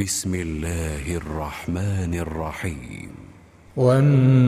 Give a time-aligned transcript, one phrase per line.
[0.00, 3.10] بسم الله الرحمن الرحيم.
[3.76, 4.40] والنازعات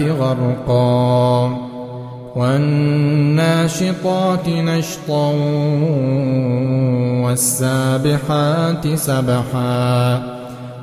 [0.00, 1.58] غرقا
[2.36, 3.68] والناشطات
[4.48, 5.32] نشطا
[7.24, 10.22] والسابحات سبحا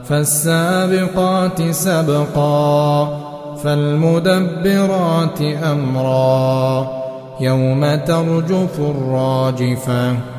[0.06, 3.06] فالسابقات سبقا
[3.64, 6.88] فالمدبرات أمرا
[7.42, 10.39] يوم ترجف الراجفة.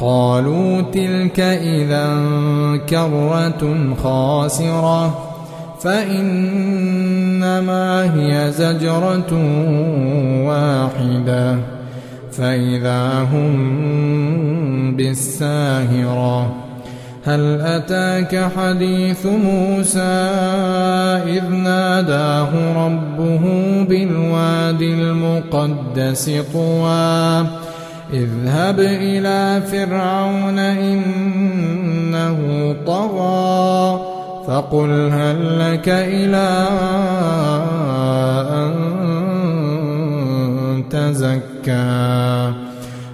[0.00, 2.20] قالوا تلك إذا
[2.88, 5.30] كرة خاسرة
[5.80, 7.44] فإنما
[8.14, 9.32] هي زجرة
[10.46, 11.56] واحدة
[12.32, 16.54] فإذا هم بالساهرة.
[17.24, 20.30] هل أتاك حديث موسى
[21.26, 23.44] إذ ناداه ربه
[23.88, 27.59] بالواد المقدس طوى؟
[28.12, 32.38] اذهب إلى فرعون إنه
[32.86, 34.00] طغى
[34.46, 36.66] فقل هل لك إلى
[38.50, 38.74] أن
[40.90, 42.52] تزكى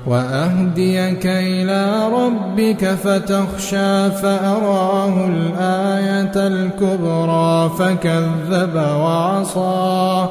[0.07, 10.27] وأهديك إلى ربك فتخشى فأراه الآية الكبرى فكذب وعصى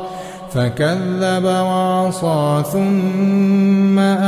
[0.55, 3.99] فكذب وعصى ثم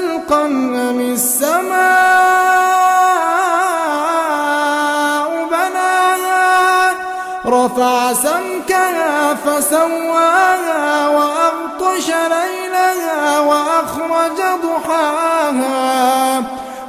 [0.00, 1.70] خلقا أم السماء
[5.50, 6.90] بناها
[7.46, 16.42] رفع سمكها فسواها وأغطش ليلها وأخرج ضحاها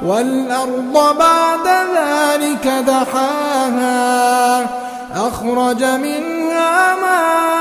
[0.05, 4.67] والأرض بعد ذلك دحاها
[5.15, 7.60] أخرج منها ماءها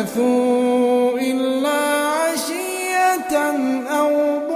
[0.00, 3.36] لبثوا إلا عشية
[3.98, 4.55] أو ضحى